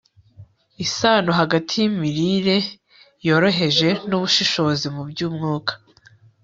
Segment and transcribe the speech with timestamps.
[0.85, 2.57] isano hagati y'imirire
[3.27, 5.73] yoroheje n'ubushishozi mu by'umwuka